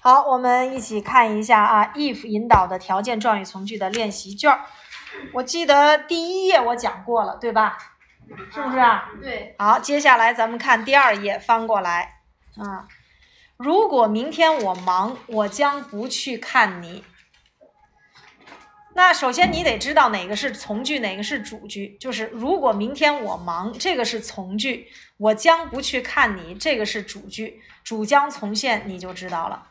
[0.00, 4.60] 好，我们一起看一下啊，if 引导的条件状语从句的练习卷儿。
[5.34, 7.76] 我记得第一页我讲过了，对吧？
[8.50, 9.10] 是不是啊？
[9.20, 12.20] 对，好，接下来咱们看第二页，翻过来
[12.56, 12.88] 啊。
[13.56, 17.04] 如果明天我忙，我将不去看你。
[18.94, 21.96] 那首先你得知道哪个是从句，哪个是主句。
[22.00, 24.86] 就是如果明天我忙，这个是从句；
[25.16, 27.62] 我将不去看你，这个是主句。
[27.84, 29.68] 主将从现你就知道了。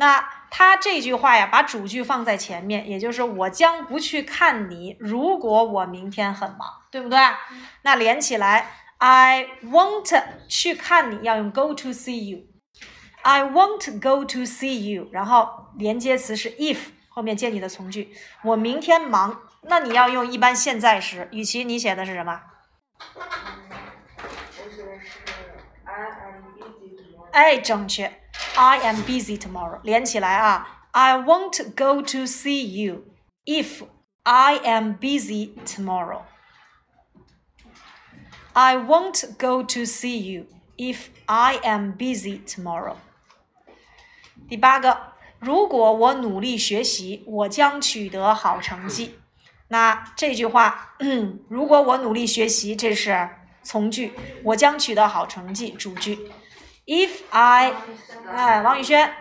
[0.00, 4.96] 那他这句话呀，把主句放在前面，也就是我将不去看你。
[5.00, 7.18] 如果我明天很忙，对不对？
[7.82, 12.44] 那连起来，I won't 去看你，要用 go to see you。
[13.22, 16.78] I won't go to see you，然后连接词是 if，
[17.08, 18.14] 后面接你的从句。
[18.44, 21.28] 我明天忙，那你要用一般现在时。
[21.32, 22.40] 与其你写的是什么？
[23.16, 23.20] 我
[24.70, 25.18] 写的是
[25.84, 27.28] I am busy tomorrow。
[27.32, 28.22] 哎，正确。
[28.57, 30.87] I am busy tomorrow，连起来啊。
[30.91, 33.05] I won't go to see you
[33.45, 33.83] if
[34.23, 36.21] I am busy tomorrow.
[38.53, 40.45] I won't go to see you
[40.77, 42.97] if I am busy tomorrow.
[44.47, 49.17] 第八个，如果我努力学习，我将取得好成绩。
[49.69, 50.95] 那这句话，
[51.49, 53.29] 如果我努力学习，这是
[53.63, 56.31] 从句，我将取得好成绩，主句。
[56.87, 57.73] If I，
[58.27, 59.13] 哎，王宇轩，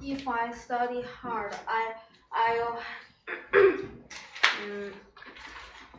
[0.00, 1.94] If I study hard, I
[2.30, 2.78] I'll
[4.60, 4.92] 嗯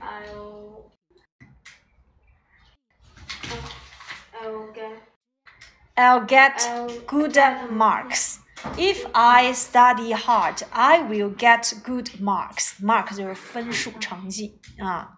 [0.02, 0.92] I'll
[4.42, 5.00] I'll get
[5.96, 8.40] I'll get I'll good get marks.
[8.76, 12.74] If I study hard, I will get good marks.
[12.84, 15.18] Mark 就是分数、成绩啊。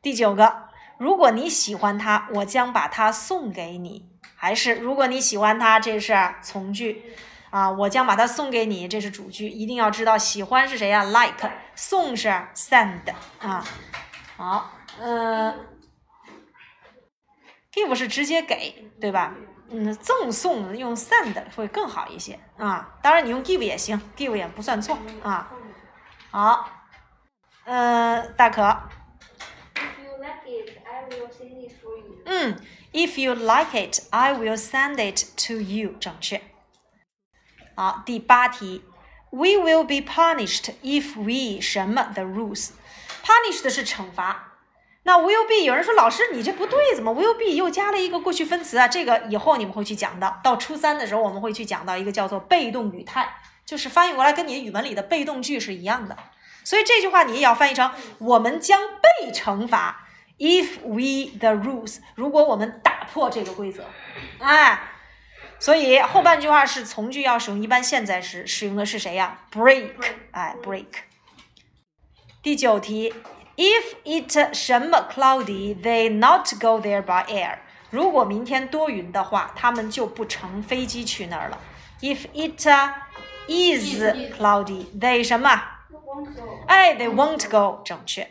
[0.00, 4.08] 第九个，如果你喜欢他，我将把它送给你。
[4.39, 7.03] 还是如果你喜欢它，这是从句
[7.49, 9.49] 啊，我将把它送给你，这是主句。
[9.49, 13.01] 一定要知道喜欢是谁呀、like，送是 send
[13.39, 13.65] 啊。
[14.37, 15.67] 好，嗯、
[17.73, 19.33] give 是直接给，对吧？
[19.69, 22.95] 嗯，赠送用 send 会更好一些啊。
[23.01, 25.51] 当然你用 give 也行，give 也不算错啊。
[26.29, 26.69] 好，
[27.65, 32.21] 嗯、大可，If you like it, I will sing it for you.
[32.25, 32.55] 嗯
[32.97, 35.91] ，If you like it, I will send it to you。
[35.99, 36.41] 正确。
[37.75, 38.83] 好，第八题
[39.29, 42.69] ，We will be punished if we 什么 the rules。
[43.23, 44.53] Punished 是惩罚。
[45.03, 48.87] 那 will be 有人说老师你这不对，怎么 will be 又加了一个过去分词啊？
[48.87, 53.29] 这个以后你们会去讲到，到初三的时候我们会去讲到一个叫做被动语态，
[53.63, 56.17] 就是翻译过来跟你语文里的被动句是一样的。
[56.63, 58.81] 所以这句话你也要翻译成我们将
[59.21, 60.06] 被惩罚。
[60.38, 63.84] If we the rules，如果我们打破这个规则，
[64.40, 64.80] 哎，
[65.60, 69.38] 所以后半句话是从句要使用一般现在时，使用的是谁呀？
[69.52, 69.92] break，
[70.32, 70.86] 哎，break。
[72.42, 73.14] 第九题，
[73.56, 77.58] If it 什么 cloudy，they not go there by air。
[77.90, 81.60] 如果明天多云的话，他们就不乘飞机去那儿了。
[82.00, 82.66] If it
[83.46, 84.02] is
[84.36, 85.62] cloudy，they 什么？
[86.66, 88.28] 哎，they won't go，正确。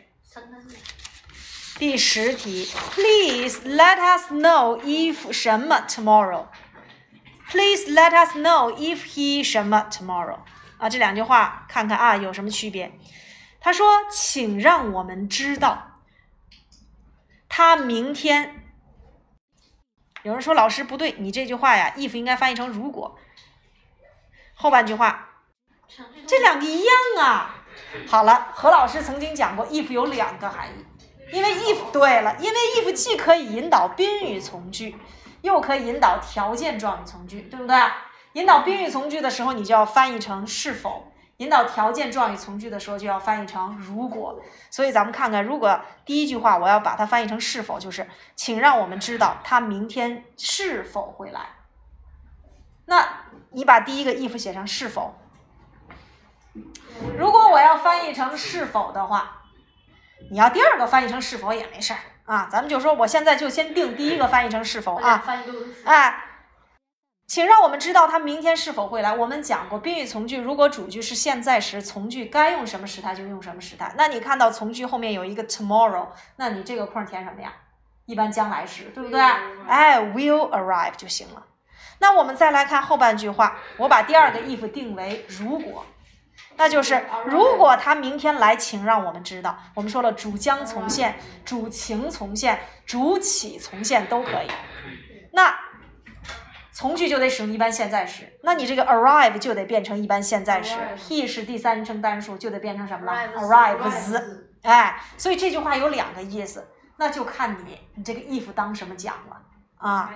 [1.78, 6.46] 第十题，Please let us know if 什么 tomorrow。
[7.50, 10.38] Please let us know if he 什么 tomorrow。
[10.78, 12.98] 啊，这两句话看看啊有什么区别？
[13.60, 16.00] 他说：“请让我们知道，
[17.46, 18.64] 他明天。”
[20.24, 23.18] 有人说老师不对，你这句话呀，if 应该翻译成如果。
[24.54, 25.28] 后半句话，
[26.26, 27.54] 这两个一样啊。
[28.08, 30.86] 好了，何老师曾经讲过，if 有两个含义。
[31.32, 34.96] 因为 if 对了，因为 if 既可以引导宾语从句，
[35.42, 37.76] 又可以引导条件状语从句，对不对？
[38.34, 44.40] 引导宾语从句的时候，你就要翻译成是否；引导条件状语从句的时候，就要翻译成如果。
[44.70, 51.40] 所以咱们看看，如果第一句话我要把它翻译成是否，就是请让我们知道他明天是否会来。
[52.84, 53.08] 那
[53.50, 55.14] 你把第一个 if 写成是否。
[57.18, 59.35] 如果我要翻译成是否的话，
[60.30, 66.24] 你要第二个翻译成是否也没事儿啊，咱们就说我现在就先定第一个翻译成是否啊， 翻译都是哎，
[67.28, 69.14] 请让我们知道他明天是否会来。
[69.14, 73.92] 我们讲过宾语从句，如果主句是现在时，从句该用什么时态就用什么时态。
[73.96, 77.52] 那你看到从句后面有一个 tomorrow，那你这个空填什么呀？
[78.06, 79.20] 一般将来时，对不对？
[79.68, 81.44] 哎，will arrive 就行了。
[81.98, 85.84] 那我们再来看后半句话，我把第二个 if 定为如果。
[86.56, 89.58] 那就是如果他明天来，请让我们知道。
[89.74, 94.48] 我们说了，主将从现、主情从现、主起从现都可以。
[95.32, 95.54] 那
[96.72, 104.22] 从句就得使用一般现在时，那你这个 arrive 就得变成一般现在时，he 是第三人称单数，就得变成什么了 Arrives？arrives，
[104.62, 106.68] 哎，所以这句话有两个意思，
[106.98, 109.35] 那就看你你这个 if 当什么讲了
[109.86, 110.10] 啊。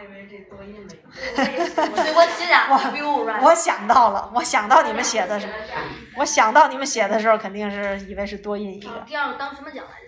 [2.15, 3.41] 我心想我 will right。
[3.47, 5.49] 我想到了，我想到你们写的是，
[6.17, 8.91] 我想到你们写的时候肯定是以为是多音一个。
[9.07, 10.07] 第二个当什么讲来着？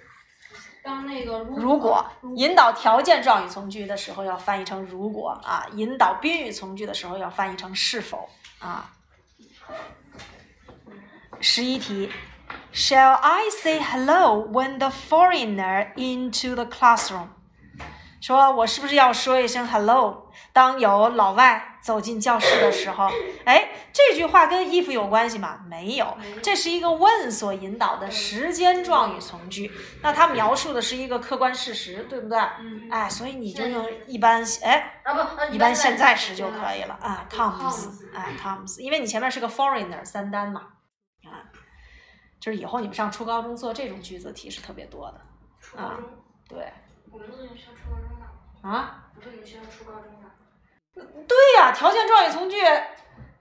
[0.82, 2.04] 当那个如果
[2.34, 8.28] 引导条件状语从句的时候要翻译成如果啊，引导宾语从句的时候要翻译成是否
[8.58, 8.90] 啊。
[11.40, 12.10] 十一题
[12.74, 17.28] ，Shall I say hello when the foreigner into the classroom？
[18.22, 20.30] 说我是不是要说一声 hello？
[20.52, 23.10] 当有老外走进教室的时候，
[23.44, 25.58] 哎，这句话跟 if 有关系吗？
[25.68, 29.72] 没有，这是一个问所引导的时间状语从句。
[30.02, 32.38] 那它描述的是一个客观事实，对不对？
[32.60, 36.96] 嗯哎，所以你就用一般哎啊不，呃一般现在时就可以了。
[37.02, 40.60] 啊，comes，comes 哎，comes，因为你前面是个 foreigner 三单嘛，
[41.24, 41.50] 啊，
[42.38, 45.20] 就是以后你们上初高中做这种句子题是特别多的
[45.82, 45.98] 啊，
[46.48, 46.72] 对
[47.12, 51.02] 我们都用学初高中的，啊，不是有学初高中的。
[51.28, 52.56] 对呀、条件状语从句，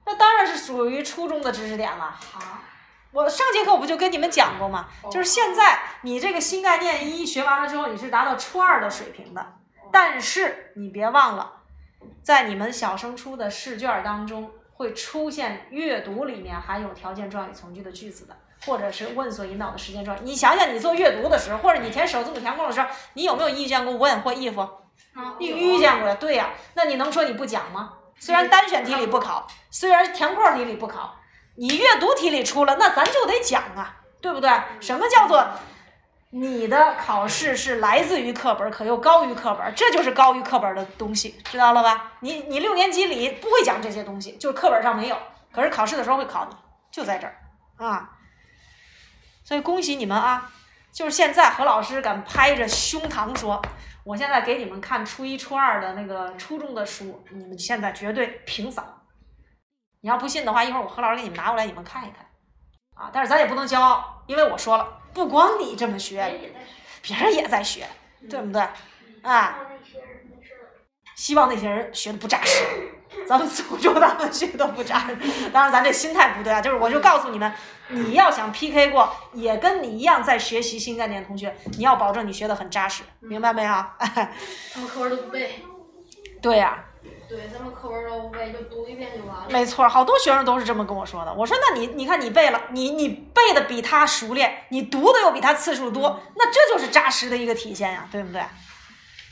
[0.05, 2.11] 那当然是属于初中的知识点了。
[2.11, 2.59] 好，
[3.11, 4.89] 我上节课我不就跟你们讲过吗？
[5.09, 9.53] 就是现在你这个新概念一学完了之后，你是达到初二的水平的，
[9.91, 11.61] 但是你别忘了，
[12.21, 18.35] 在你们小升初的试卷当中会出现阅读里面含有条件状语从句的句子的，
[18.65, 20.21] 或者是问所引导的时间状语。
[20.23, 24.59] 你想想，你做阅读的时候，或者你填首字母填空的时候，你有没有遇见过 when 或 if？
[24.59, 26.15] 啊你遇见过呀？
[26.15, 27.93] 对呀、那你能说你不讲吗？
[28.17, 31.13] 虽然单选题里不考，虽然填空题里不考，
[31.57, 34.49] 你阅读题里出了，那咱就得讲啊，对不对？
[34.79, 35.45] 什么叫做
[36.33, 39.73] 你的考试是来自于课本，可又高于课本？
[39.75, 42.13] 这就是高于课本的东西，知道了吧？
[42.21, 45.17] 你你六年级里不会讲这些东西，就是课本上没有，
[45.51, 46.55] 可是考试的时候会考你，
[46.89, 47.35] 就在这儿
[47.75, 48.17] 啊。
[49.43, 50.49] 所以恭喜你们啊！
[50.93, 53.61] 就是现在何老师敢拍着胸膛说，
[54.05, 59.03] 我现在给你们看初一、初二的那个初中的书，你们现在绝对平扫。
[59.99, 62.25] 你要不信的话，一会儿我何老师给你们拿过来，你们看一看。
[62.95, 66.51] 啊，但是咱也不能骄傲，因为我说了，不光你这么学，
[67.01, 67.87] 别人也在学，
[68.29, 68.61] 对不对？
[69.23, 69.57] 啊，
[71.15, 72.63] 希望那些人学的不扎实，
[73.27, 75.15] 咱们诅咒他们学的不扎实。
[75.51, 77.51] 当然，咱这心态不对啊，就是我就告诉你们，
[77.89, 83.71] 你要想 PK 过，也跟你一样在学习新概念的同学，你要保证你学的很扎实，明白没有？
[84.73, 85.63] 他们课文都不背，
[86.41, 86.83] 对呀、
[87.27, 89.47] 对，咱们课文都不背，就读一遍就完了。
[89.49, 91.33] 没错，好多学生都是这么跟我说的。
[91.33, 98.43] 我说，那你你看你背了，你你背的比他熟练，你读的又比他次数多，那这就是扎实的一个体现呀，对不对？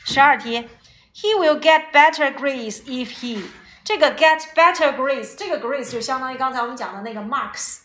[0.04, 0.68] 十二题
[1.14, 3.44] ，He will get better grades if he
[3.84, 7.80] 这个 get better grades，这个 grades 就相当于刚才我们讲的那个 marks，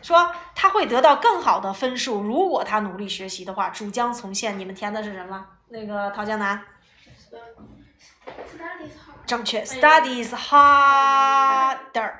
[0.00, 4.56] 说他会得到更好的分数，如果他努力学习的话，主将从现。
[4.58, 5.44] 你们填的是什么？
[5.68, 6.62] 那个陶江南。
[9.26, 12.12] 正确，studies harder，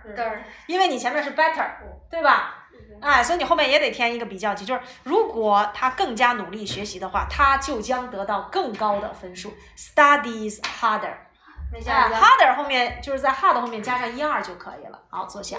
[0.67, 1.69] 因为你前面是 better，
[2.11, 2.65] 对吧？
[3.01, 9.53] 哎，所以你后面也得填一个比较级，就是如果他更加努力学习的话，他就将得到更高的分数。
[9.77, 11.27] studies harder，哎
[11.73, 12.19] 没加加。
[12.19, 14.99] ，harder 后面就是在 hard 后面加上一二就可以了。
[15.11, 15.59] 好，坐下。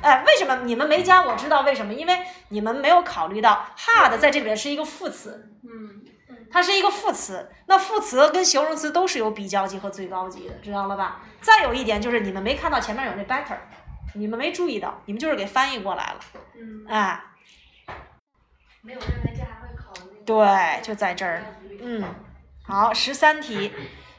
[0.00, 1.20] 哎，为什么你们没加？
[1.20, 2.18] 我知道为什么，因为
[2.48, 6.02] 你们没有考虑到 hard 在这里边是一个副词，嗯，
[6.50, 11.22] 它是一个副词，那副词跟形容词都是有比较级和最高级的，知道了吧？
[11.40, 13.56] 再有一点就是你们没看到前面有那 better，
[14.14, 16.20] 你们没注意到，你们就是给翻译过来了，
[16.56, 17.22] 嗯，哎，
[18.82, 20.18] 没有认为这还会考虑。
[20.24, 21.42] 对，就在这儿，
[21.80, 22.02] 嗯，
[22.66, 23.72] 好，十三题。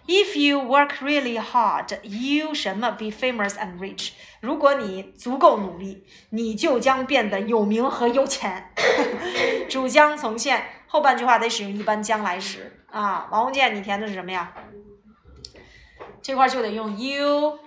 [0.08, 4.14] If you work really hard, you 什么 be famous and rich？
[4.40, 8.74] 如果你足够努力，你就将变得有名和有钱。
[9.70, 13.28] 主将从现，后半句话得使用一般将来时啊。
[13.32, 14.52] 王鸿渐，你填的是什么呀？
[16.22, 17.60] 这块就得用 you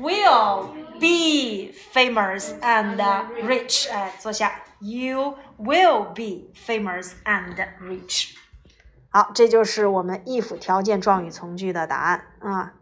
[0.00, 2.96] will be famous and
[3.44, 3.92] rich。
[3.92, 4.62] 哎，坐下。
[4.78, 8.34] You will be famous and rich。
[9.08, 12.74] 好，这就是我们 if 条件状语从句的答案啊。